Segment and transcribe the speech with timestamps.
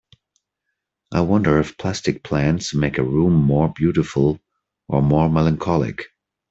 [1.11, 4.39] I wonder if plastic plants make a room more beautiful
[4.87, 6.07] or more melancholic.